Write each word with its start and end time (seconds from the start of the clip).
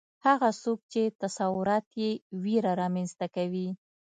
هغه 0.25 0.49
څوک 0.61 0.79
چې 0.91 1.01
تصورات 1.21 1.85
یې 2.01 2.11
ویره 2.43 2.71
رامنځته 2.81 3.25
کوي 3.35 3.67